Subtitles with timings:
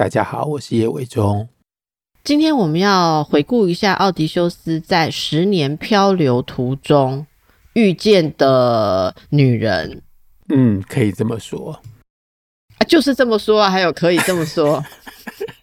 [0.00, 1.46] 大家好，我是叶伟忠。
[2.24, 7.26] 今天我们要回顾一下奥迪修斯在十年漂流途中
[7.74, 10.00] 遇见的女人。
[10.48, 11.82] 嗯，可以这么说
[12.78, 14.82] 啊，就是这么说啊，还有可以这么说。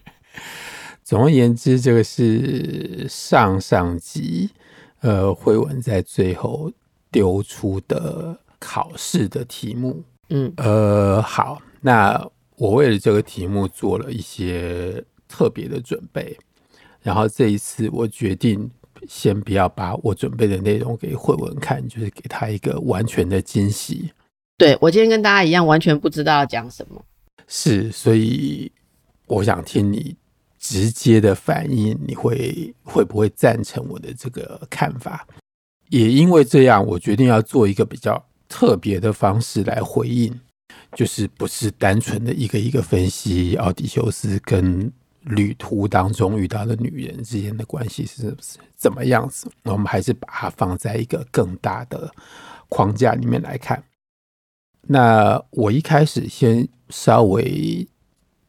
[1.04, 4.52] 总而言之，这个是上上集，
[5.00, 6.72] 呃，惠文在最后
[7.10, 10.04] 丢出的考试的题目。
[10.30, 12.24] 嗯，呃，好，那
[12.58, 16.38] 我为了这个题目做了一些特别的准备。
[17.02, 18.70] 然后这一次，我决定
[19.08, 24.12] 先不要把我准备的内容给慧文看，就是给他一个完全的惊喜。
[24.58, 27.06] 对，我今天跟大家一样，完全不知道要讲什么。
[27.48, 28.70] 是，所以
[29.28, 30.16] 我想听你
[30.60, 35.26] 直接的反应，你会会不会赞成我的这个看法？
[35.90, 40.38] 也因为这样，我决定要做一个比较特别的方式来回应，
[40.98, 44.92] 就是不是单纯的一个一个分析奥迪修斯跟。
[45.32, 48.34] 旅途当中遇到的女人之间的关系是
[48.78, 49.52] 怎么样子？
[49.64, 52.10] 我们还是把它放在一个更大的
[52.70, 53.84] 框架里面来看。
[54.84, 57.86] 那我一开始先稍微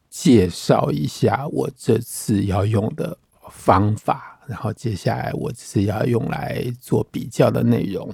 [0.09, 3.17] 介绍一下我这次要用的
[3.51, 8.09] 方法，然后接下来我是要用来做比较的内容。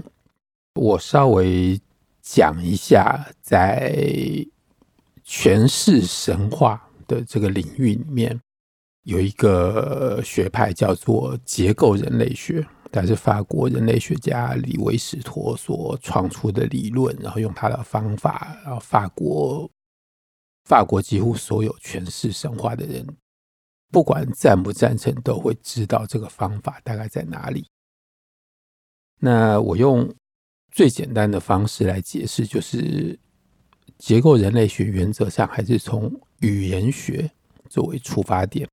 [0.73, 1.79] 我稍微
[2.27, 3.95] 讲一下在
[5.23, 8.41] 诠释神话的这个领域里面。
[9.03, 19.69] 有一个学派叫做结构人类学，它是法国人类学家李维史托所创出的理论，然后用他的方法，然后法国
[20.63, 23.05] 法国几乎所有诠释神话的人，
[23.91, 27.67] 不管赞不赞成，都会知道这个方法大概在哪里。
[29.19, 30.11] 那我用
[30.75, 33.17] 最简单的方式来解释，就是
[33.97, 37.31] 结构人类学原则上还是从语言学
[37.69, 38.67] 作为出发点。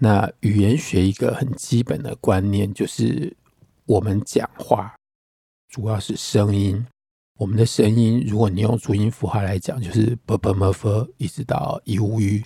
[0.00, 3.36] 那语言学一个很基本的观念就是，
[3.84, 4.96] 我们讲话
[5.68, 6.86] 主要是声音。
[7.38, 12.42] 我们的声音，如果你用注音符号来讲，就是 b b m f 一直到 u u，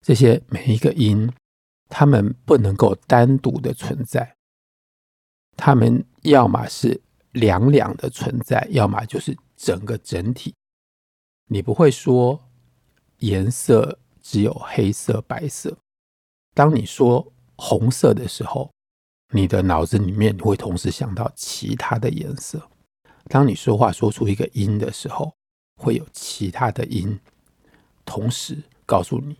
[0.00, 1.30] 这些每一个音，
[1.90, 4.34] 它们不能够单独的存在，
[5.58, 10.54] 它们要么是两两的存在，要么就是整个整体。
[11.48, 12.48] 你不会说
[13.18, 15.76] 颜色只有黑色、白色。
[16.54, 18.70] 当你说红色的时候，
[19.32, 22.70] 你的脑子里面会同时想到其他的颜色。
[23.24, 25.34] 当你说话说出一个音的时候，
[25.76, 27.18] 会有其他的音
[28.04, 29.36] 同时告诉你，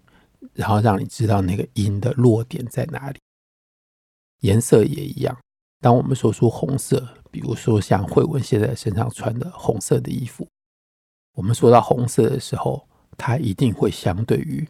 [0.55, 3.21] 然后让你知道那个音的落点在哪里。
[4.41, 5.39] 颜色也一样。
[5.81, 10.47] 当我们说出红色，比如说像惠文现在身上穿的红色的衣服，
[11.35, 14.65] 我们说到红色的时候，它一定会相对于。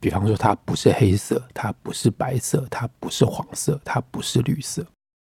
[0.00, 4.86] 比方说，它不是黑色，它不是白色，它不是黄色，它不是绿色。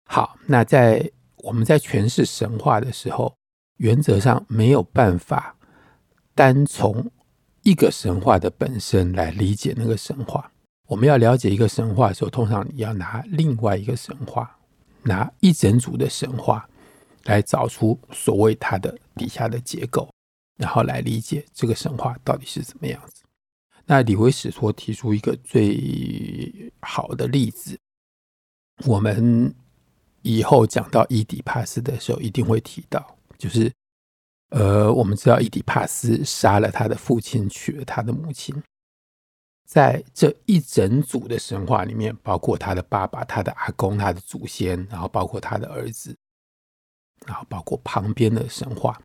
[0.06, 3.34] 好，那在我们在诠释神话的时候，
[3.78, 5.56] 原则上没有办法
[6.36, 7.10] 单从
[7.64, 10.52] 一个神话的本身来理解那个神话。
[10.86, 14.59] 我们要了解一个神话的时候，通常你要拿另外一个神话，
[15.04, 16.68] 拿一整组的神话
[17.26, 20.10] 来找出所谓它的底下的结构，
[20.58, 23.24] 然后来理解这个神话到底是怎么样子。
[23.86, 27.78] 那李维史托提出一个最好的例子，
[28.86, 29.54] 我们
[30.22, 33.72] 以后讲到伊底帕斯的时候一定会提到，就是
[34.50, 38.56] 呃，我们知道伊底帕斯杀了他的父亲，娶了他的母亲，
[39.70, 46.18] 在这一整组的神话里面，包括他的爸爸、他的阿公、他的祖先，然后包括他的儿子，
[47.28, 49.00] 然后包括旁边的神话，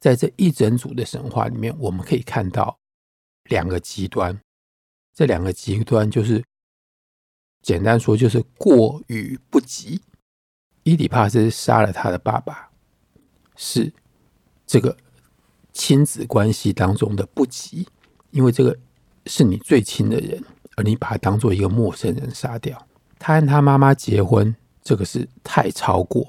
[0.00, 2.78] 在这一整组的神话里面，我们可以看到。
[3.50, 4.40] 两个极端，
[5.12, 6.42] 这两个极端就是
[7.60, 10.00] 简单说，就是过与不及。
[10.84, 12.70] 伊底帕斯杀了他的爸爸，
[13.54, 13.92] 是
[14.64, 14.96] 这个
[15.74, 17.86] 亲子关系当中的不及，
[18.30, 18.78] 因为这个
[19.26, 20.42] 是你最亲的人，
[20.76, 22.86] 而你把他当做一个陌生人杀掉。
[23.18, 26.26] 他和他妈妈结婚，这个是太超过，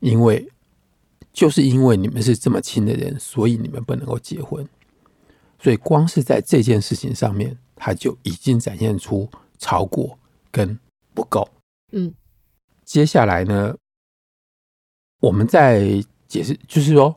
[0.00, 0.48] 因为
[1.32, 4.66] 就是因为你们是这么亲的人，所以你们不能够结婚。
[5.58, 10.16] 所以光是在这件事情上面，他就已经展现出超过
[10.50, 10.78] 跟
[11.12, 11.48] 不够。
[11.92, 12.14] 嗯，
[12.84, 13.74] 接下来呢，
[15.20, 15.82] 我们再
[16.28, 17.14] 解释，就是说，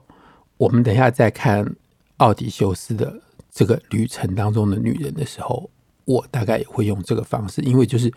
[0.57, 1.75] 我们等一下再看
[2.17, 3.21] 奥迪修斯的
[3.51, 5.69] 这个旅程当中的女人的时候，
[6.05, 8.13] 我大概也会用这个方式，因为就是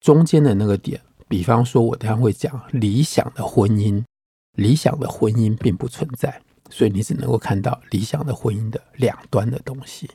[0.00, 4.02] 中间的那个点，比方说，我等下会讲理想的婚姻，
[4.56, 6.40] 理想的婚姻并不存在。
[6.70, 10.06] 所以你只能够看到理想的婚姻的两端的东西。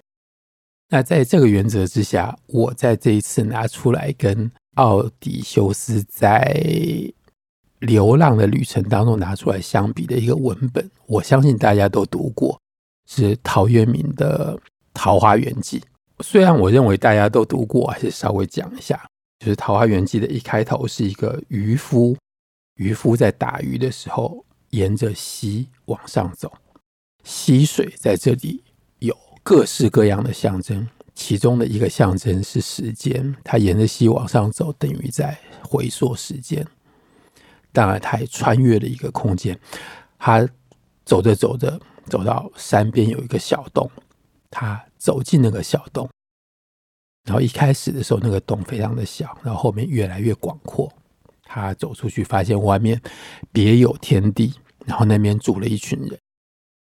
[0.90, 6.64] 那在这个原则之下，我在这一次拿出来跟奥迪修斯在
[7.80, 12.62] 流浪的旅程当中拿出来相比的一个文本，我相信大家都读过，
[13.16, 14.58] 是陶渊明的
[14.94, 15.80] 《桃花源记》。
[16.24, 19.00] 虽然我认为大家都读过，还是稍微讲一下，
[19.40, 22.18] 就是《桃花源记》的一开头是一个渔夫，
[22.76, 24.46] 渔夫在打鱼的时候。
[24.74, 26.52] 沿着溪往上走，
[27.24, 28.64] 溪水在这里
[28.98, 33.36] 有各式各样的象征，其中的一个象征是时间。
[33.44, 36.66] 他沿着溪往上走，等于在回溯时间。
[37.72, 39.56] 当然，他也穿越了一个空间。
[40.18, 40.44] 他
[41.06, 43.90] 走着走着，走到山边有一个小洞，
[44.50, 46.10] 他走进那个小洞，
[47.26, 50.92] 然后一开始的时候，那个洞非常的小，然后后面越来越广阔。
[51.44, 53.02] 他走出去，发现外面
[53.52, 54.54] 别有天地。
[54.86, 56.20] 然后那边住了一群人，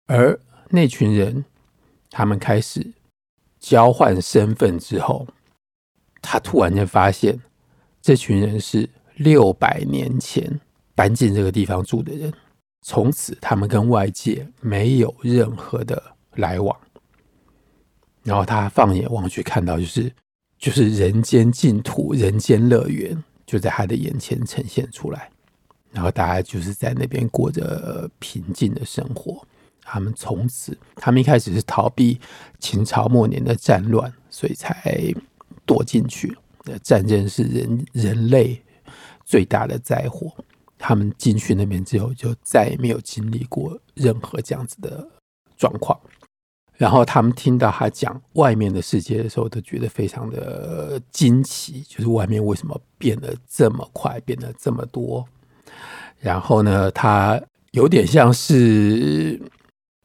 [0.08, 1.44] 而那群人，
[2.10, 2.94] 他们开始
[3.60, 5.28] 交换身份之后，
[6.22, 7.38] 他突然间发现，
[8.02, 10.62] 这群人是六百年前
[10.96, 12.34] 搬进这个地方住的人，
[12.82, 16.02] 从此他们跟外界没有任何的
[16.36, 16.76] 来往。
[18.24, 20.12] 然后他放眼望去，看到就是
[20.58, 25.30] 就是人间净土、人间乐园，就在他的眼前呈现出来。
[25.92, 29.46] 然后大家就是在那边过着平静的生活。
[29.84, 32.20] 他们从此，他们一开始是逃避
[32.60, 35.14] 秦朝末年的战乱，所以才
[35.66, 36.38] 躲进去。
[36.84, 38.62] 战争是人人类
[39.26, 40.32] 最大的灾祸。
[40.82, 45.08] 他们进去那边之后，就再也没有经历过任何这样子的
[45.56, 45.98] 状况。
[46.76, 55.24] 然后他们听到他讲外面的世界的时候，都觉得非常的惊奇，就是外面为什么变得这么快，变得这么多。
[56.20, 57.40] 然后呢，他
[57.72, 59.40] 有点像是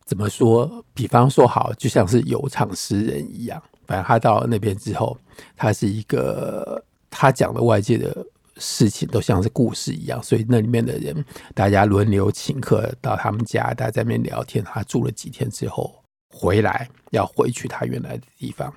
[0.05, 0.85] 怎么说？
[0.93, 3.63] 比方说，好，就像是有场诗人一样。
[3.87, 5.17] 反正他到那边之后，
[5.57, 8.27] 他是一个他讲的外界的
[8.57, 11.25] 事情都像是故事一样，所以那里面的人
[11.55, 14.65] 大家轮流请客到他们家，大家在那边聊天。
[14.65, 18.73] 他住了几天之后回来，要回去他原来的地方。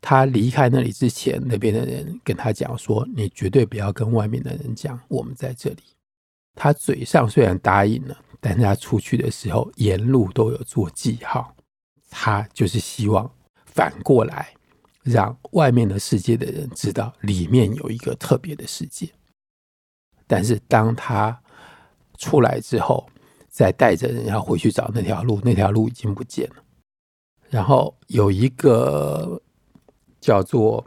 [0.00, 5.82] 他离开那里之前，那边的人跟他讲说：“你绝对不要跟外面的人讲，我们在这里。”
[6.56, 11.54] 他嘴上虽然答应了，但是他出去的时候沿路都有做记号。
[12.10, 13.30] 他就是希望
[13.64, 14.52] 反过来，
[15.02, 19.08] 让外面的世界的人知道里面有一个特别的世界。
[20.26, 21.38] 但是当他
[22.18, 23.08] 出来之后，
[23.48, 26.56] 再带着人要回去找那条路，那条路已经不见了。
[27.50, 29.40] 然后有一个
[30.20, 30.84] 叫做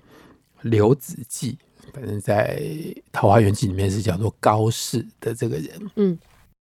[0.61, 1.57] 刘子骥。
[1.93, 2.57] 反正在
[3.09, 6.17] 《桃花源记》里面是叫做高适的这个人，嗯，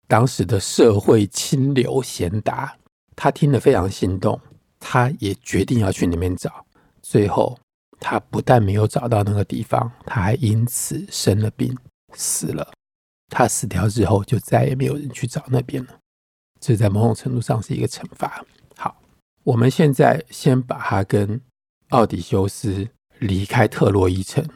[0.06, 2.76] 当时的社会清流贤达，
[3.16, 4.38] 他听了非常心动，
[4.78, 6.64] 他也决定要去那边找。
[7.10, 7.58] 最后，
[7.98, 11.74] 他不但没有找到那个地方，他还因此生了病，
[12.12, 12.70] 死了。
[13.30, 15.98] 他死掉之后，就再也没有人去找那边了。
[16.60, 18.44] 这在某种程度上是一个惩罚。
[18.76, 18.94] 好，
[19.42, 21.40] 我们现在先把他跟
[21.88, 22.86] 奥迪修斯
[23.20, 24.46] 离开特洛伊城。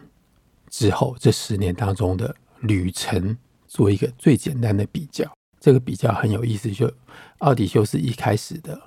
[0.68, 3.35] 之后这十年当中的旅程，
[3.66, 5.26] 做一个最简单的比较。
[5.59, 6.92] 这个比较很有意思，就
[7.38, 8.78] 奥迪修斯一开始的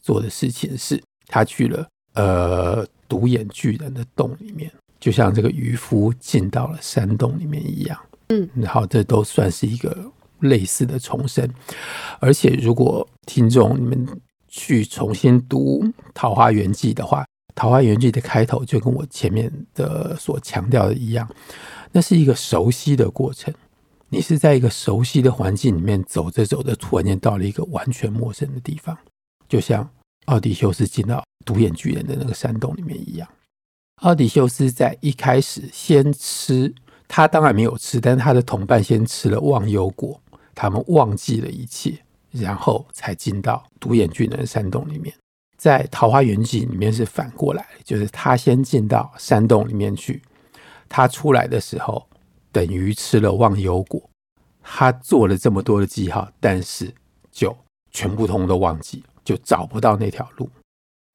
[0.00, 7.98] 做的事情是，他去了呃独眼巨人的洞里面，就像这个渔夫进到了山洞里面一样。
[8.28, 9.96] 嗯，然后这都算是一个
[10.40, 11.48] 类似的重生。
[12.18, 14.06] 而且如果听众你们
[14.48, 17.22] 去重新读《桃花源记》的话，
[17.54, 21.28] 《桃花源记》的开头就跟我前面的所强调的一样，
[21.92, 23.52] 那是一个熟悉的过程。
[24.08, 28.96] 你是在一个熟悉的环境里面走着走着，突然间到了一个完全陌生的地方，
[29.48, 29.88] 就像
[30.26, 33.28] 奥迪修斯进到独眼巨人的那个山洞里面一样。
[34.02, 36.72] 奥迪修斯在一开始先吃，
[37.06, 40.20] 他当然没有吃，但是他的同伴先吃了忘忧果，
[40.54, 41.96] 他们忘记了一切，
[42.30, 45.14] 然后才进到独眼巨人的山洞里面。
[45.56, 50.20] 在《桃花源记》里面是反过来，就是他先进到山洞里面去，
[50.88, 52.04] 他出来的时候
[52.50, 54.02] 等于吃了忘忧果，
[54.60, 56.92] 他做了这么多的记号，但是
[57.30, 57.56] 就
[57.92, 60.48] 全部通都忘记了，就找不到那条路。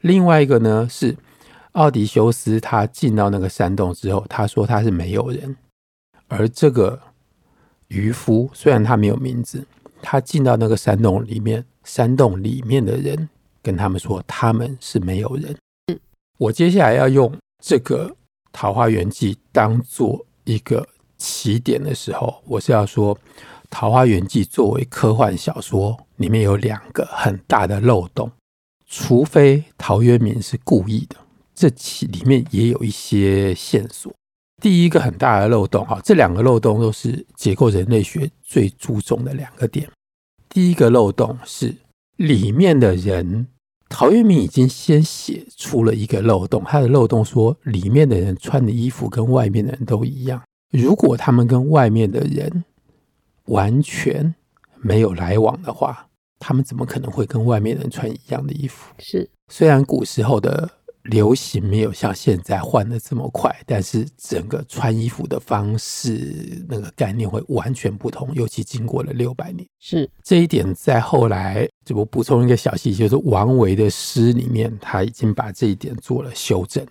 [0.02, 1.16] 另外一个呢是
[1.74, 5.56] 奥迪修斯，他进到那个山洞之后，他说他是没有人，
[6.28, 7.00] 而这个
[7.88, 9.66] 渔夫虽然他没有名字，
[10.02, 13.30] 他进到那个山洞里面，山洞里面的人
[13.62, 15.56] 跟他们说他们是没有人。
[16.38, 18.10] 我接下来要用这个
[18.52, 20.88] 《桃花源记》当做一个
[21.18, 23.16] 起点的时候，我是要说，
[23.72, 28.32] 《桃花源记》作为科幻小说，里面有两个很大的漏洞。
[28.90, 31.18] 除非陶渊明是故意的，
[31.54, 34.14] 这其里面也有一些线索。
[34.62, 39.90] 第一个很大的漏洞，哈，这两个漏洞都是解构人类学最注重的两个点。
[40.48, 41.76] 第一个漏洞是
[42.16, 43.48] 里面的人，
[43.90, 50.42] 陶渊明已经先写出了一个漏洞，他的漏洞说里面的人穿的衣服跟外面的人都一样。
[50.72, 52.64] 如果他们跟外面的人
[53.48, 54.34] 完全
[54.78, 56.07] 没有来往的话。
[56.40, 58.94] 他们怎么可能会跟外面人穿一样的衣服？
[59.00, 60.70] 是，虽然古时候的
[61.04, 69.66] 流行没有像现在换的这么快，但是整个穿衣服的方式那个概念会完全不同，尤其经过了六百年。
[69.80, 76.86] 是这一点，在后来这我补充一个小细节，就是王维的诗里面，他已经把这一点做了修正。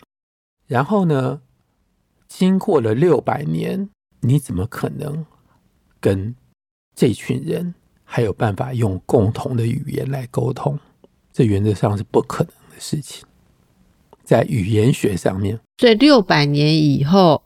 [0.67, 1.41] 然后呢，
[2.27, 3.89] 经过了六百年，
[4.21, 5.25] 你怎么可能
[6.01, 6.35] 跟
[6.95, 7.75] 这群人？
[8.09, 10.79] 还有办法用共同的语言来沟通，
[11.33, 13.27] 这原则上是不可能的事情。
[14.25, 17.43] 在语言学上面，所以六百年以后，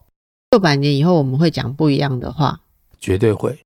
[0.50, 2.60] 六百年以后我们会讲不一样的话，
[3.00, 3.58] 绝对会。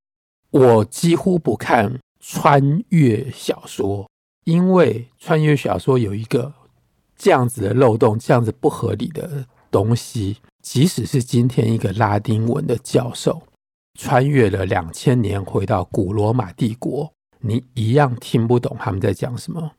[0.50, 4.08] 我几乎不看穿越小说，
[4.44, 6.52] 因为穿越小说有一个
[7.16, 13.42] 这样子的漏洞，这样子不合理的东西，即使是今天一个拉丁文的教授。
[13.98, 19.70] 穿越了两千年，回到古罗马帝国，你一样听不懂他们在讲什么，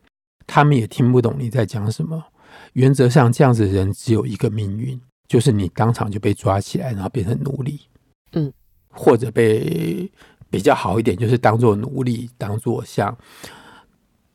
[0.46, 2.24] 他们也听不懂你在讲什么。
[2.72, 7.80] 原则上，这样子的人只有一个命运，就是你当场就被抓起来，然后变成奴隶，
[8.32, 8.50] 嗯，
[8.88, 10.10] 或者被
[10.48, 13.14] 比较好一点，就是当做奴隶，当做像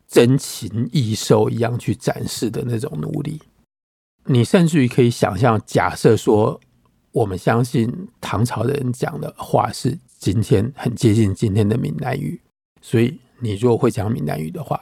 [0.07, 3.41] 珍禽异兽一样去展示的那种奴隶。
[4.25, 6.61] 你甚至于可以想象，假设说。
[7.11, 12.39] 我们相信唐朝的人讲的话是今天很接近今天的闽南语，
[12.81, 14.81] 所以你如果会讲闽南语的话，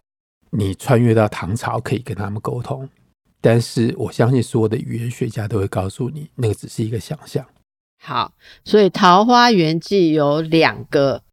[0.51, 2.87] 你穿越到唐朝可以跟他们沟通。
[3.41, 7.45] 但是我相信所有的语言学家都会告诉你，那个只是一个想象。
[8.01, 8.33] 好，
[8.63, 11.23] 所以《桃花源记》有两个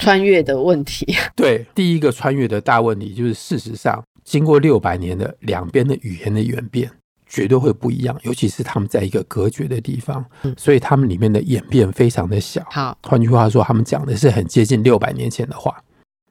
[0.00, 1.06] 穿越的问题。
[1.34, 6.92] 对，第一个穿越的大问题就是，事实上经过六百年的两边的语言的演变。
[7.30, 12.60] 绝对会不一样，尤其是他们在一个隔绝的地方，嗯、所以他们里面的演变非常的小。
[12.68, 15.80] 好，换句话说，他们讲的是很接近六百年前的话。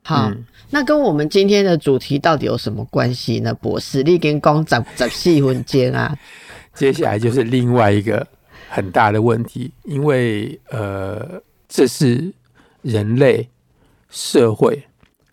[0.03, 3.53] 好，嗯、那跟我们今天的主题到底有什么关系呢？
[3.53, 6.13] 博士，你跟讲十十四分钟啊。
[6.75, 8.27] 接下来就是另外一个
[8.69, 12.33] 很大的问题，因为呃，这是
[12.81, 13.47] 人类
[14.09, 14.83] 社会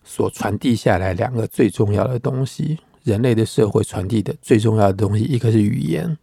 [0.03, 2.79] 所传递下来两个最重要的东西。
[3.07, 6.17] 人类的社会传递的最重要的东西，一个是语言，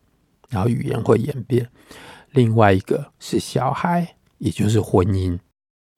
[0.50, 1.64] 然后语言会演变；
[2.32, 5.32] 另外一个是小孩，也就是婚姻。《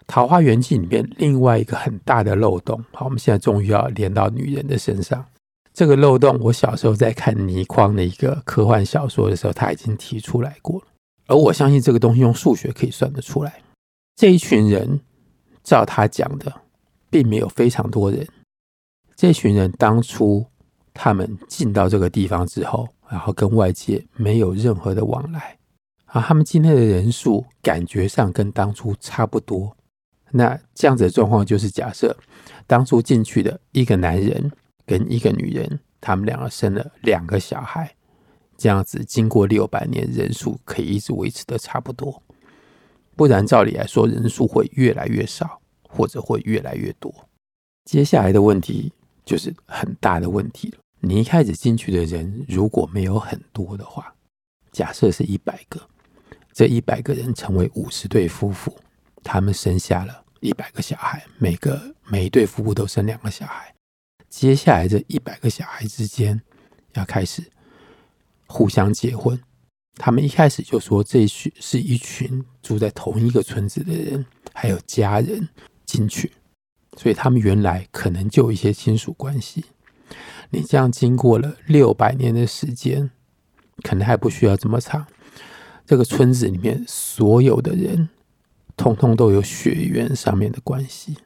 [0.07, 5.27] 桃花源记》里面另外一个很大的漏洞，好，我们现在终于要连到女人的身上。
[5.75, 10.87] 这个漏洞，我小时候在看倪匡的一个科幻小说的时候，他已经提出来过了。
[11.27, 13.61] 而我相信这个东西用数学可以算得出来。
[14.15, 15.01] 这一群人，
[15.65, 16.63] 照他讲的，
[17.11, 18.25] 并没有非常多人。
[19.17, 20.47] 这群人当初。
[20.97, 25.57] 他们进到这个地方之后，然后跟外界没有任何的往来，
[26.07, 29.77] 啊，他们今天的人数感觉上跟当初差不多。
[30.33, 32.15] 那这样子的状况就是假设
[32.67, 34.51] 当初进去的一个男人
[34.85, 37.95] 跟一个女人，他们两个生了两个小孩，
[38.57, 42.23] 这样子经过六百年，人数可以一直维持的差不多。
[43.15, 47.15] 不然照理来说，人数会越来越少，或者会越来越多。
[47.85, 48.93] 接下来的问题
[49.25, 50.79] 就是很大的问题了。
[51.07, 54.13] 你一开始进去的人如果没有很多的话，
[54.73, 55.81] 假设是一百个，
[56.53, 58.77] 这一百个人成为五十对夫妇，
[59.23, 63.73] 他们生下了一百个小孩，每个每一对夫妇都生两个小孩。
[64.29, 66.43] 接下来这一百个小孩之间
[66.95, 67.45] 要开始
[68.49, 69.41] 互相结婚，
[69.95, 75.49] 他们一开始就说这群是一群住在同一个村子的人，还有家人
[75.85, 76.33] 进去，
[76.97, 79.67] 所以他们原来可能就有一些亲属关系。
[80.51, 83.11] 你这样经过了六百年的时间，
[83.83, 85.07] 可能还不需要这么长。
[85.85, 88.09] 这个村子里面所有的人，
[88.77, 91.17] 通通都有血缘上面的关系。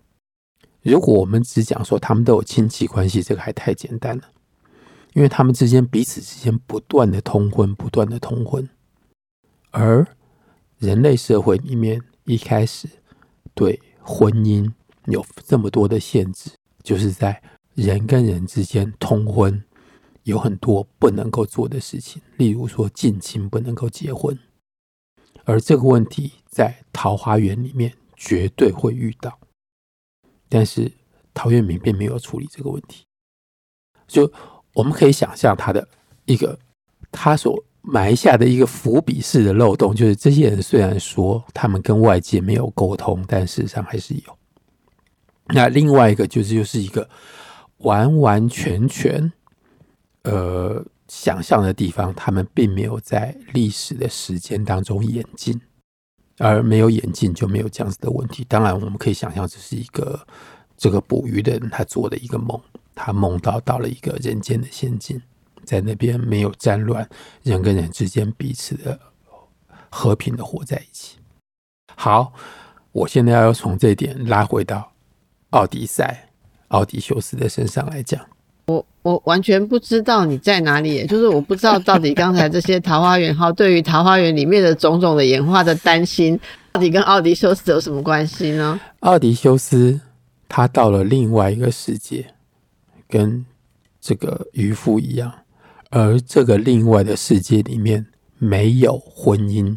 [0.83, 4.25] 如果我们只讲说他们都有亲戚关系，这个还太简单了。
[5.13, 8.69] 因为他们之间彼此之间不断的通婚，不断的通婚，
[9.71, 10.07] 而
[10.79, 12.89] 人类社会里面一开始
[13.55, 14.71] 对婚姻
[15.07, 16.51] 有这么多的限制，
[16.85, 17.43] 就是在
[17.75, 19.63] 人跟人之间通婚
[20.25, 24.39] 有很多不能够做的事情，例如说近亲不能够结婚，
[25.45, 29.39] 而这个问题在桃花源里面绝对会遇到，
[30.49, 30.91] 但是
[31.33, 33.05] 陶渊明并没有处理这个问题，
[34.07, 34.33] 就。
[34.73, 35.87] 我们可以想象他的
[36.27, 36.57] 一个
[37.11, 44.39] 他所埋下的一个伏笔式的漏洞，就是这些人虽然说他们跟外界没有沟通，但事实上还是有。
[45.47, 47.11] 那另外一个就是又是一个
[47.81, 49.31] 完完全全
[50.23, 55.61] 呃想象的地方，他们并没有在历史的时间当中演进，
[56.39, 58.45] 而没有演进就没有这样子的问题。
[58.49, 60.27] 当然，我们可以想象这是一个
[60.77, 62.61] 这个捕鱼的人他做的一个梦。
[62.93, 65.23] 他梦到到了一个人间的仙境，
[65.65, 67.09] 在那边没有战乱，
[67.43, 69.01] 人跟人之间彼此的
[69.89, 71.17] 和平的活在一起。
[71.97, 72.35] 好，
[72.93, 74.93] 我现在要从这点拉回到
[75.51, 76.30] 奥迪赛、
[76.71, 78.21] 奥迪修斯的身上来讲。
[78.67, 86.39] 我我完全不知道你在哪里，就是我不知道到底刚才这些桃花源号对于桃花源里面的种种的演化的担心，
[86.73, 88.81] 到底跟奥迪修斯有什么关系呢？
[89.01, 90.01] 奥迪修斯
[90.49, 92.35] 他到了另外一个世界。
[93.09, 93.45] 跟
[94.01, 95.33] 这个渔夫一样，
[95.91, 98.07] 而这个另外的世界里面
[98.39, 99.77] 没有婚姻，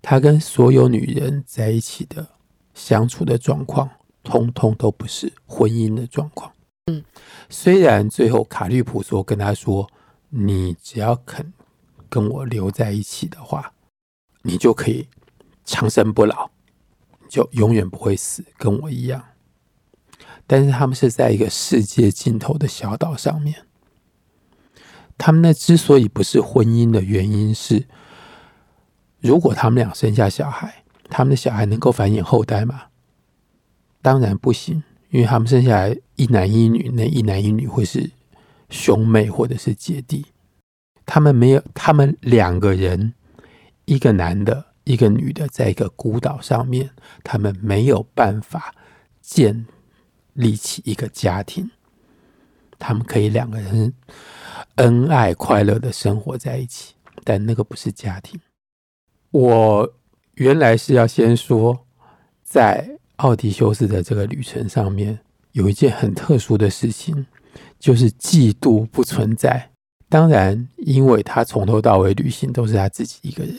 [0.00, 2.24] 他跟所有女人在一起的
[2.72, 3.90] 相处的状况，
[4.26, 6.52] 通通都不是婚姻的状况。
[6.86, 7.02] 嗯，
[7.48, 9.88] 虽然最后卡利普说跟他说
[10.28, 11.52] ：“你只要肯
[12.08, 13.72] 跟我留在一起的话，
[14.42, 15.08] 你就可以
[15.64, 16.50] 长生不老，
[17.28, 19.24] 就永远不会死，跟我一样。”
[20.46, 23.62] 但是他们是在一个世界尽头的小岛上面。
[25.18, 27.86] 他们那，之所以不是婚姻的原因是，
[29.18, 32.82] 如果他们俩生下小孩，他们的小孩能够繁衍后代吗？
[34.06, 38.08] 当然不行，因为他们生下来一男一女，那一男一女会是
[38.70, 40.24] 兄妹或者是姐弟。
[41.04, 43.14] 他们没有，他们两个人，
[43.84, 46.88] 一个男的，一个女的，在一个孤岛上面，
[47.24, 48.72] 他们没有办法
[49.20, 49.66] 建。
[50.34, 51.70] 立起一个家庭，
[52.78, 53.90] 他们可以两个人
[54.74, 58.38] 恩爱快乐的生活在一起，但那个不是家庭。
[59.30, 59.94] 我
[60.34, 61.86] 原来是要先说，
[62.44, 65.18] 在奥迪修斯的这个旅程上面，
[65.52, 67.26] 有一件很特殊的事情，
[67.78, 69.70] 就是嫉妒不存在。
[70.08, 73.56] 当然，因为他从头到尾旅行都是他自己一个人，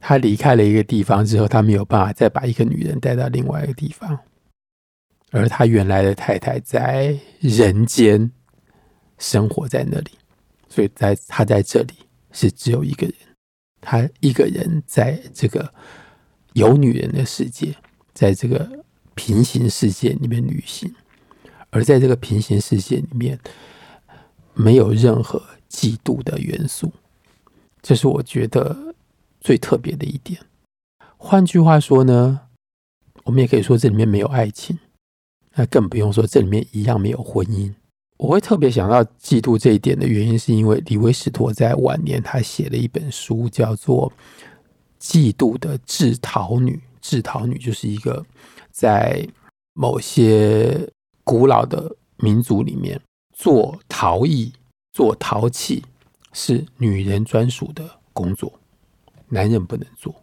[0.00, 4.18] 他离开了一个地方之后，他没有办法再把一个女人带到另外一个地方。
[5.30, 8.30] 而他原来的太太在人间
[9.18, 10.10] 生活在那里，
[10.68, 11.94] 所以在他在这里
[12.32, 13.14] 是只有一个人，
[13.80, 15.72] 他一个人在这个
[16.54, 17.74] 有女人的世界，
[18.14, 20.94] 在这个平行世界里面旅行，
[21.70, 23.38] 而在这个平行世界里面
[24.54, 26.92] 没有任何嫉妒的元素，
[27.82, 28.94] 这是我觉得
[29.40, 30.40] 最特别的一点。
[31.16, 32.40] 换句话说呢，
[33.24, 34.78] 我们也可以说这里面没有爱情。
[35.56, 37.72] 那更不用说，这里面一样没有婚姻。
[38.16, 44.12] 我会特别想到嫉妒这一点的原因，是因为李维斯托在晚年他写了一本书，叫做
[45.00, 46.72] 《嫉妒的制陶女》。
[47.04, 48.24] 制陶女就是一个
[48.72, 49.28] 在
[49.74, 50.90] 某些
[51.22, 52.98] 古老的民族里面
[53.36, 54.50] 做陶艺、
[54.92, 55.84] 做陶器
[56.32, 58.50] 是女人专属的工作，
[59.28, 60.14] 男人不能做。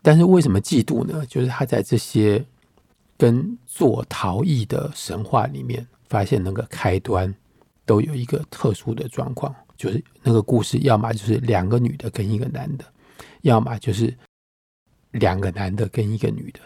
[0.00, 1.26] 但是为什么嫉妒呢？
[1.26, 2.44] 就是他在这些。
[3.16, 7.32] 跟做陶艺的神话里面，发现那个开端
[7.86, 12.84] 都有一个特殊的状况，就是那个故事，要么就是两个女的跟一个男的，
[13.42, 14.12] 要么就是
[15.14, 16.60] 两个男的跟一个女的，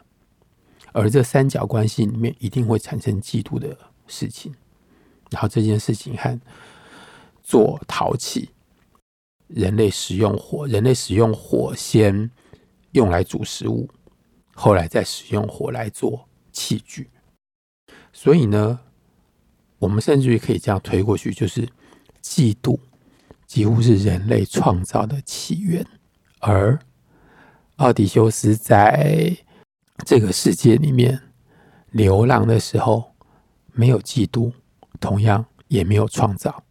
[0.92, 3.74] 而这三角关系里面一定会产生嫉妒的
[4.06, 4.54] 事情，
[5.30, 6.38] 然后这件事情和
[7.42, 8.50] 做陶器，
[9.46, 12.30] 人类使用火，人类使用火先
[12.92, 13.88] 用来煮食物，
[14.54, 16.26] 后来再使用火来做。
[16.50, 17.08] 器具，
[18.12, 18.80] 所以呢，
[19.78, 21.68] 我们甚至于可以这样推过去，就是
[22.20, 22.76] 嫉妒
[23.46, 25.86] 几乎是人类创造的起源，
[26.40, 26.76] 而
[27.78, 29.36] 奥迪修斯在
[30.04, 31.20] 这个世界里面
[31.92, 33.12] 流浪的时候，
[33.72, 34.50] 没有嫉妒，
[34.98, 36.64] 同样也没有创造。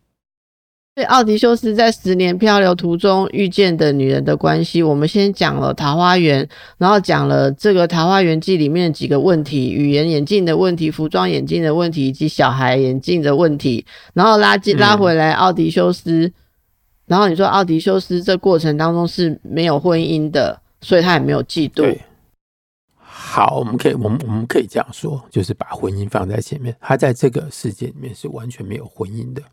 [0.95, 6.45] 对奥迪修斯在十年漂流途中遇见的女人的关系，我们先讲了桃花源，
[6.77, 13.85] 然后讲了这个《桃花源记》里面几个问题：语言眼镜的问题、服装眼镜的问题以及小孩眼镜的问题。
[14.13, 16.33] 然后拉进拉回来奥迪修斯，嗯、
[17.05, 21.99] 然后你说奥迪修斯这过程当中是没有婚姻的，所以他也没有嫉妒。
[22.95, 29.43] 好，我们可以，我们我们可以这样说，就是把婚姻放在前面，他在这个世界里面是完全没有婚姻的。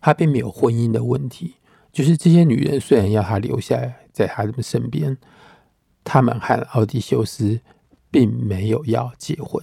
[0.00, 1.56] 他并没有婚姻的问题，
[1.92, 3.78] 就是这些女人虽然要他留下
[4.14, 5.14] 在他们身边，
[6.04, 7.60] 他们和奥迪修斯
[8.10, 9.62] 并没有要结婚。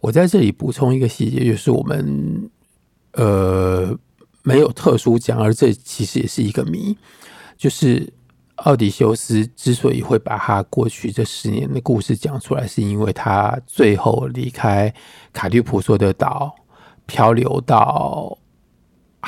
[0.00, 2.50] 我在这里补充一个细节，就是我们
[3.12, 3.96] 呃
[4.42, 6.98] 没有特殊讲，而这其实也是一个谜，
[7.56, 8.12] 就是
[8.56, 14.92] 奥迪修斯之所以会把他过去这十年的故事讲出来，是因为他最后离开
[15.32, 16.54] 卡利普索的岛，
[17.06, 18.38] 漂流到。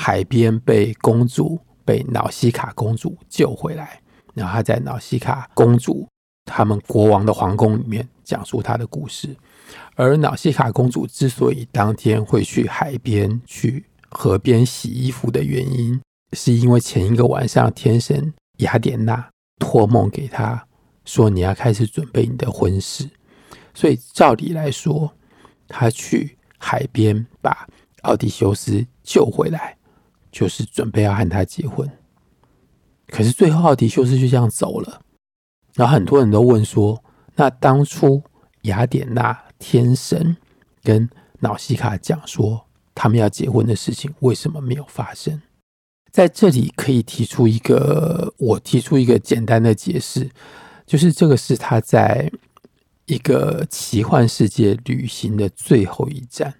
[0.01, 4.01] 海边被公主被瑙西卡公主救回来，
[4.33, 6.07] 然后他在瑙西卡公主
[6.45, 9.37] 他们国王的皇宫里面讲述他的故事。
[9.97, 16.01] 而瑙西卡公主之所以当天会去海边去河边洗衣服的原因，
[16.33, 20.65] 是因为前一个晚上天神雅典娜托梦给他
[21.05, 23.11] 说，你要开始准备你的婚事，
[23.75, 25.13] 所以照理来说，
[25.67, 27.67] 他去海边把
[28.03, 29.75] 奥迪修斯救回来。
[30.31, 31.91] 就是准备要和他结婚，
[33.07, 35.01] 可是最后奥迪修斯就这样走了。
[35.75, 37.03] 然后很多人都问说
[37.35, 38.23] ：“那当初
[38.63, 40.37] 雅典娜天神
[40.83, 41.09] 跟
[41.41, 42.63] 瑙西卡讲说
[42.95, 45.41] 他们要结婚的事情，为什么没有发生？”
[46.11, 50.31] 在这里可以提出一个，我提出一个简单的解释，
[50.87, 52.31] 就是这个是他在
[53.07, 56.55] 一个奇幻世界旅行的最后一站。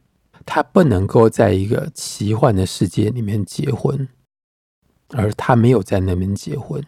[0.47, 4.09] 他不能够在一个奇幻的世界里面结婚，
[5.09, 6.83] 而他没有在那边结婚，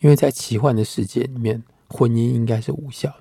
[0.00, 3.16] 因为在奇幻的世界里面，婚姻应该是无效的。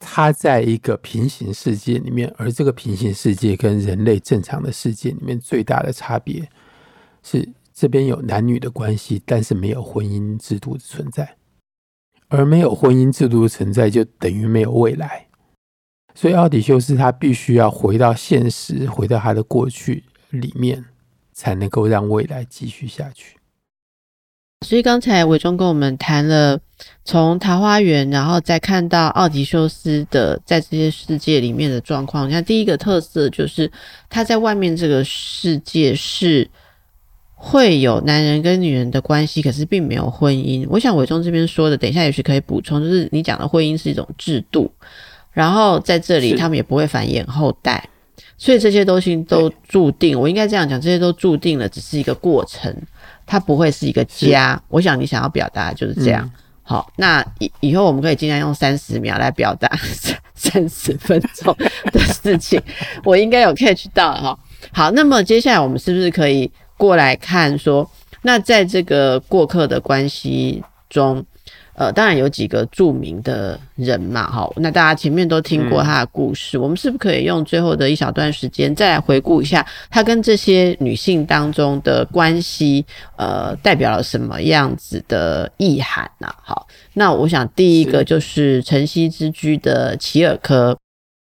[0.00, 6.48] 他在一个平行世界里面，而这个平行世界跟人类正常的世界里面最大的差别
[7.30, 11.36] 是，这边有男女的关系，但是没有婚姻制度的存在，
[12.28, 15.26] 而没有婚姻制度的存在，就等于没有未来。
[16.14, 20.86] 所以奥迪修斯他必须要回到现实，回到他的过去里面，
[21.34, 23.36] 才能够让未来继续下去。
[24.66, 26.58] 所以刚才伟忠跟我们谈了
[27.04, 32.26] 从桃花源，然后再看到奥迪修斯的在这些世界里面的状况。
[32.26, 33.70] 你看，第一个特色就是
[34.08, 36.50] 他在外面这个世界是
[37.40, 40.66] 会有男人跟女人的关系，可是并没有婚姻。
[40.68, 44.68] 我想伟忠这边说的，等一下也许可以补充，就是你讲的婚姻是一种制度。
[45.32, 47.88] 然后在这里，他们也不会繁衍后代，
[48.36, 50.18] 所以这些东西都注定。
[50.18, 52.74] 我应该这样讲，这些都注定了，只是一个过程，
[53.24, 54.60] 它不会是一个家。
[54.66, 56.24] 我想你想要表达的就是这样。
[56.24, 59.70] 嗯、好，那以以后我们可以尽量用三十秒来表达
[60.34, 61.56] 三十分钟
[61.92, 62.60] 的事情。
[63.04, 64.36] 我应该有 catch 到哈。
[64.72, 67.86] 好，那么接下来我们是不是可以过来看说，
[68.22, 71.22] 那在这个过客的关系中？
[71.74, 86.26] 呃，当然有几个著名的人嘛，哈，那大家前面都听过他的故事，我们是不是可以用最后的一小段时间再来回顾一下他跟这些女性当中的关系，呃，代表了什么样子的意涵呢？
[86.42, 90.76] 好，那我想第一个就是晨曦之居的齐尔科，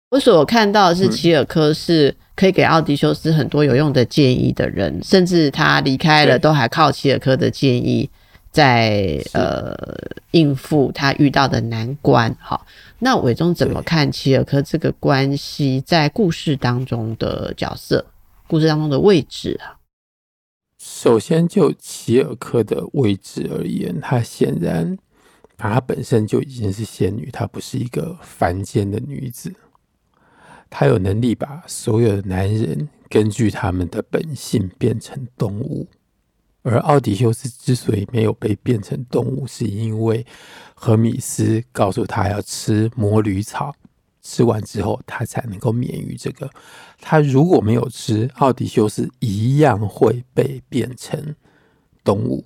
[0.09, 8.09] 我所看到的是齐尔科是可以给奥迪修斯很多有用的建议的人，嗯、甚至他离开了都还靠齐尔科的建议。
[8.51, 9.77] 在呃
[10.31, 12.65] 应付他遇到的难关，好，
[12.97, 18.03] 那伟忠怎么看齐尔科这个关系在故事当中的角色，
[18.47, 19.77] 故事当中的位置啊？
[20.79, 24.97] 首先就齐尔科的位置而言，他显然
[25.55, 29.53] 她本身就已经是仙女，她不是一个凡间的女子，
[30.69, 35.87] 他有能力把所有的男人根据他们的本性变成动物。
[36.61, 40.25] 而奥迪修斯之所以没有被变成动物，是因为
[40.75, 43.73] 荷米斯告诉他要吃魔女草，
[44.21, 46.49] 吃完之后他才能够免于这个。
[46.99, 51.33] 他如果没有吃，奥迪修斯一样会被变成
[52.03, 52.45] 动物，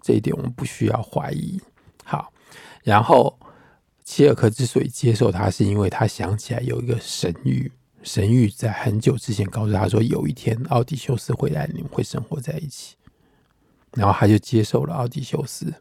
[0.00, 1.60] 这一点我们不需要怀疑。
[2.04, 2.32] 好，
[2.84, 3.36] 然后
[4.08, 7.70] 齐尔克之所以接受他，是因为他想起来有一个神谕。
[8.02, 12.96] 神谕在很久之前告诉他说，有一天奥迪修斯回来，你们会生活在一起。
[13.92, 15.74] 然后他就接受了奥迪修斯。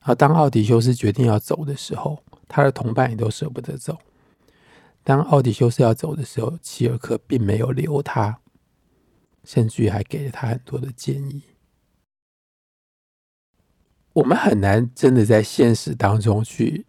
[0.00, 3.98] 而当奥迪修斯决定要走的时候，他的同伴也都舍不得走。
[5.02, 8.40] 当奥迪修斯要走的时候，齐尔克并没有留他，
[9.44, 11.42] 甚至于还给了他很多的建议。
[14.14, 16.86] 我们很难真的在现实当中去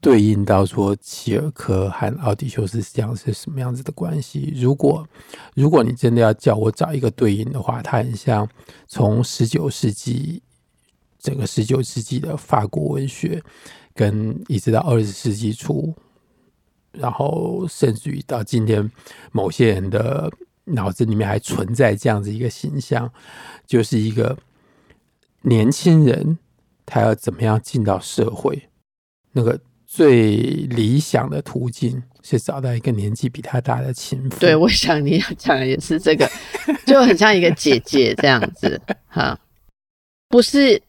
[0.00, 4.52] 对应到说齐尔科和奥迪修斯这样是什么样子的关系。
[4.56, 5.06] 如果
[5.54, 8.48] 如果你真的要叫我找一个对应的话，它很像
[8.86, 10.42] 从十九世纪
[11.18, 13.42] 整个十九世纪的法国文学，
[13.94, 15.92] 跟一直到二十世纪初，
[16.92, 18.88] 然后甚至于到今天，
[19.32, 20.30] 某些人的
[20.66, 23.10] 脑子里面还存在这样子一个形象，
[23.66, 24.38] 就是一个
[25.40, 26.38] 年轻人，
[26.86, 28.68] 他要怎么样进到社会？
[29.32, 34.38] 那个最理想的途径是找到一个年纪比他大的情妇。
[34.38, 36.30] 对，我想你要讲的也是这个，
[36.86, 39.38] 就很像一个姐姐这样子，哈，
[40.28, 40.80] 不是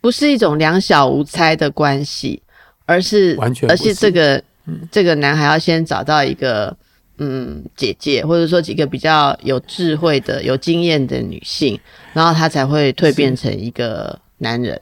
[0.00, 2.42] 不是一种两小无猜的关系，
[2.86, 4.42] 而是完全，而是这个。
[4.64, 6.76] 嗯，这个男孩要先找到一个
[7.18, 11.76] 嗯姐姐，或者说几个比较有智慧的、有经验的女性，
[12.12, 14.80] 然后他才会蜕变成一个男人。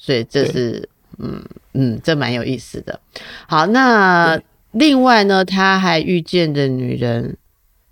[0.00, 2.98] 好，所以这是嗯嗯，这蛮有意思的。
[3.46, 4.40] 好，那
[4.72, 7.36] 另外呢，他还遇见的女人，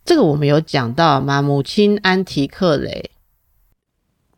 [0.05, 1.43] 这个我们有讲到吗？
[1.43, 3.11] 母亲安提克雷，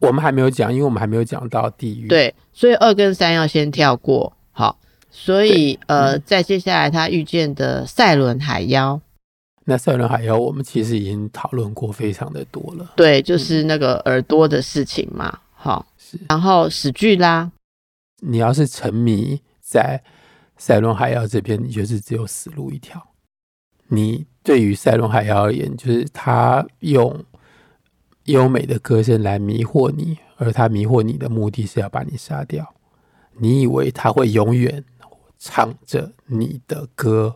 [0.01, 2.09] 我们还没有讲，因为我们还没有讲到地狱。
[2.09, 4.33] 对，所以二跟三要先跳过。
[4.53, 4.77] 好。
[5.13, 9.01] 所以，呃，在接下来他遇见的赛伦海妖，
[9.65, 12.93] 那赛伦海妖我们其实已经讨论过非常的多了。
[12.95, 15.41] 对，就是那个耳朵的事情嘛。
[15.53, 16.17] 好，是。
[16.29, 17.51] 然后史巨拉，
[18.21, 20.03] 你要是沉迷在
[20.57, 23.15] 塞伦海妖这边，你就是只有死路一条。
[23.89, 27.25] 你对于塞伦海妖而言，就是他用
[28.25, 32.75] 优美的歌声来迷惑你，而他迷惑你的目的是要把你杀掉。
[33.39, 34.85] 你以为他会永远？
[35.43, 37.35] 唱着你的歌，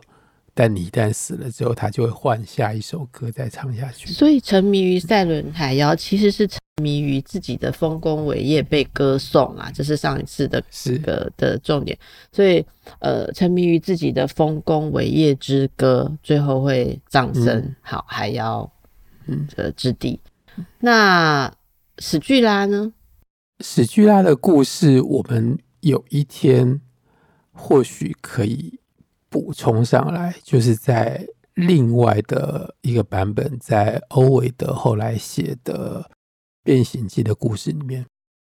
[0.57, 4.07] 但你一旦死了之后，他就会换下一首歌再唱下去。
[4.07, 11.97] 所以，沉迷于赛伦海妖，其实是沉迷于自己的丰功伟业被歌颂啊，这是上一次的这个的重点。
[12.31, 12.65] 所以，
[12.99, 18.67] 呃，沉迷于自己的丰功伟业之歌，最后会葬身好海妖
[19.27, 20.19] 嗯的之地。
[20.55, 21.53] 嗯、那
[21.99, 22.93] 史巨拉呢？
[23.59, 26.81] 史巨拉的故事，我们有一天。
[27.57, 28.81] 或许可以
[29.35, 36.01] 补充上来，就是在另外的一个版本，在欧维德后来写的
[36.63, 38.05] 《变形记》的故事里面，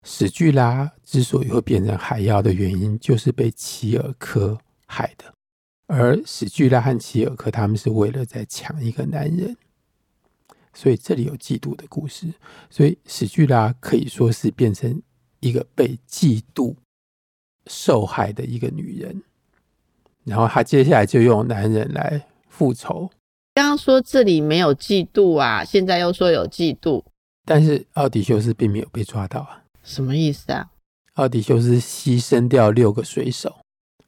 [0.06, 5.24] 史巨拉之所以会变成海妖的原因，就是被齐尔科害的。
[5.88, 9.56] 而史巨拉和齐尔科他们是为了在抢一个男人，
[10.72, 12.32] 所以这里有嫉妒的故事。
[12.70, 15.02] 所以史巨拉可以说是变成
[15.40, 16.76] 一个被嫉妒。
[17.70, 19.22] 受害的一个女人，
[20.28, 23.08] 然后他接下来就用男人来复仇。
[23.54, 27.02] 刚刚说这里没有嫉妒啊，现在又说有嫉妒，
[27.44, 30.68] 但是奥迪修斯并没有被抓到啊，什么意思啊？
[31.14, 33.56] 奥迪修斯牺牲掉六个水手，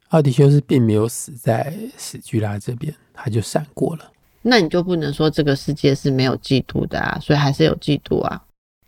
[0.09, 4.11] 奥迪修斯并没有死在史巨拉这边，他就闪过了。
[4.43, 8.41] 那你就不能说这个世界是没有嫉妒的啊，所以还是有嫉妒啊。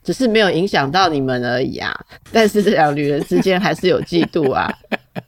[0.03, 1.93] 只是没有影响到你们而已啊，
[2.31, 4.69] 但是这两女人之间还是有嫉妒啊，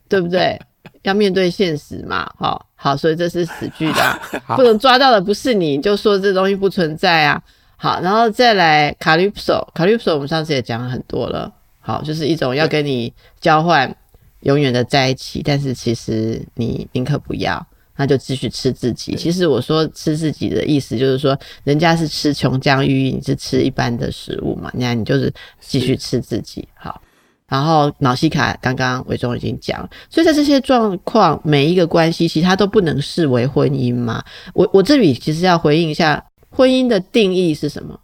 [0.10, 0.60] 对不对？
[1.06, 4.02] 要面对现实嘛，好，好，所以这是死句的
[4.46, 7.42] 啊，不能抓到的不是你，就说这东西不存在啊。
[7.78, 13.96] 好，然后再来卡利普索，卡利普索我们上次也讲了很多了，好，就是一种要跟你交换
[14.42, 17.66] 永远的在一起，但是其实你宁可不要。
[17.98, 19.16] 那就继续吃自己。
[19.16, 24.70] 其实我说吃自己的意思就是说，人家是吃琼浆玉液，你是吃一般的食物嘛？
[24.74, 26.68] 那你就是继续吃自己。
[26.74, 27.02] 好，
[27.48, 34.24] 然后脑西卡刚刚伟忠已经讲，所以在这些状况，每一个关系其实它都不能视为婚姻嘛。
[34.54, 38.00] 我我这里其实要回应一下，婚姻的定义是什么？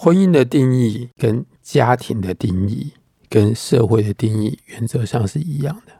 [0.00, 2.92] 婚姻的定义跟家庭的定义
[3.28, 5.92] 跟社会的定义原则上是一样的，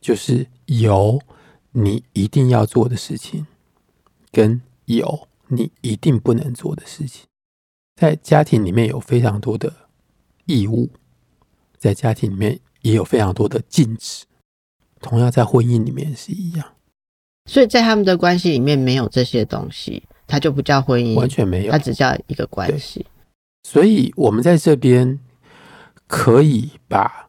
[0.00, 1.20] 就是有。
[1.76, 3.48] 你一定要做的事情，
[4.30, 7.26] 跟有你一定不能做的事情，
[7.96, 9.72] 在家庭里面有非常多的
[10.46, 10.88] 义务，
[11.84, 14.24] 在家庭里面也有非常多的禁止，
[15.00, 16.66] 同样在婚姻里面是一样。
[17.50, 23.04] 所以在他们的关系里面没有这些东西，它就不叫婚姻，完全没有，它只叫一个关系。
[23.64, 25.20] 所以我们在这边
[26.06, 27.28] 可以把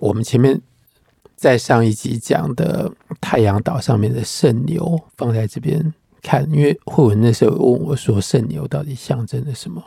[0.00, 0.60] 我们前面。
[1.34, 2.88] 在上一集讲的
[3.20, 9.82] 太阳岛上面的圣牛放在这边看，因为慧文那时候问我说，圣牛到底象征着什么？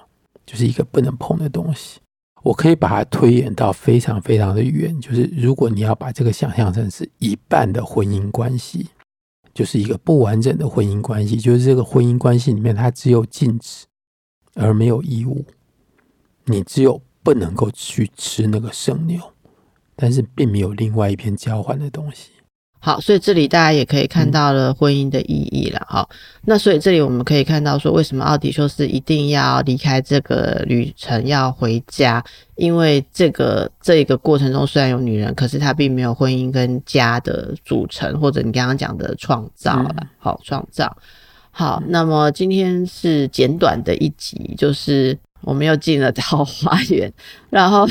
[0.45, 2.01] 就是一个不能碰的东西。
[2.45, 8.89] 我可以把它推演到非常非常的远，就是如果你要把这个想象成是一半的婚姻关系，
[9.51, 13.87] 就是一个不完整的婚姻关系，就是这个婚姻关系里面它只有禁止，
[14.53, 15.43] 而没有义务。
[16.45, 19.19] 你只有不能够去吃那个圣牛，
[19.95, 22.29] 但是并没有另外一篇交换的东西。
[22.85, 25.81] 好，所以这里大家也可以看到了婚姻的意义了。
[25.89, 26.07] 好，
[26.43, 32.23] 那所以这里我们可以看到说，为什么奥迪修斯一定要离开这个旅程要回家？
[32.53, 39.95] 因为这个这个过程中虽然有女人，可是他并没有婚姻跟家的组成，或者你刚刚讲的创造了。
[40.19, 40.95] 好，创造。
[41.49, 45.17] 好，那么今天是简短的一集，就是。
[45.41, 47.11] 我们又进了桃花源，
[47.51, 47.87] 然后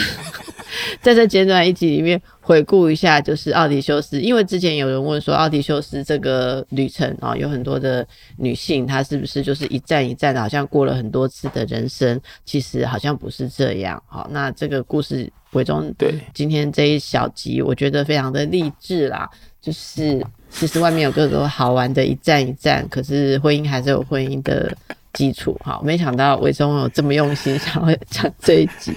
[1.00, 4.20] 在这简短一集里面回顾一下，就是奥迪修斯。
[4.20, 12.20] 因为之前有人问说，奥迪修斯这个旅程啊、哦，有很多的女性，她是不是就是一站一站的，好像过了很多次的人生？
[12.44, 14.00] 其实好像不是这样。
[14.07, 19.28] 好，那这个故事为中，对今天这一小集，我觉得非常的励志啦。
[19.61, 24.76] 就是其实外面有各种好玩的一站一站，可是婚姻还是有婚姻的。
[25.14, 28.92] 基础好，没想到伟忠有这么用心 想要讲这一集。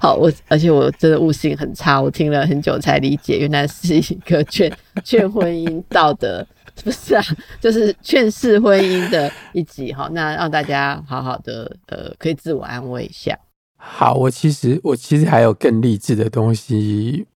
[0.00, 6.44] 好，我而且我真的悟性很差，我听了很久才理解，原来是一个劝 劝婚姻道德，
[6.82, 7.22] 不是啊，
[7.60, 9.92] 就是劝世婚姻的一集。
[9.92, 13.38] 哈，那让大家好好的呃，可以自我安慰一下。
[13.76, 17.26] 好，我其实我其实还有更励志的东西，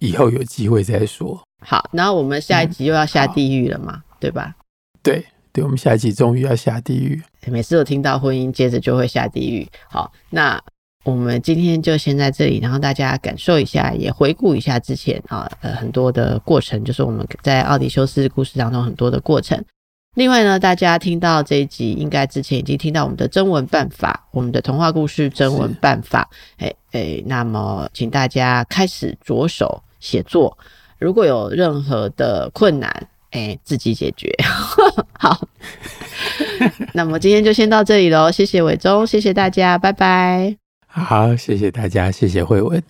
[0.00, 1.40] 以后有机会再说。
[1.64, 4.56] 好，然后我们下一集又要下地狱了嘛，嗯、对吧？
[5.02, 5.24] 对。
[5.52, 7.20] 对，我们下一集终于要下地狱。
[7.46, 9.66] 每次都听到婚姻，接着就会下地狱。
[9.88, 10.62] 好，那
[11.04, 19.64] 我们今天就先在这里，然后大家感受一下，也回顾一下之前啊呃很多的过程，就是我们在奥迪修斯故事当中很多的过程。
[20.14, 26.28] 另外呢，大家听到这一集，应该之前已经听到我们的征文办法，我们的童话故事征文办法。
[26.58, 30.56] 哎哎，那么请大家开始着手写作，
[30.98, 33.08] 如果有任何的困难。
[33.30, 34.32] 哎、欸，自己解决。
[35.18, 35.40] 好，
[36.94, 38.30] 那么今天就先到这里喽。
[38.30, 40.56] 谢谢伟忠，谢谢大家，拜拜。
[40.86, 42.82] 好，谢谢大家，谢谢慧文。